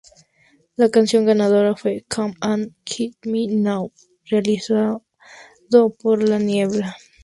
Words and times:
La 0.77 0.89
canción 0.89 1.25
ganadora 1.27 1.75
fue 1.75 2.07
"Come 2.09 2.33
and 2.41 2.73
Get 2.87 3.13
Me 3.21 3.45
Now", 3.47 3.91
realizado 4.31 5.03
por 6.01 6.27
la 6.27 6.39
niebla. 6.39 6.97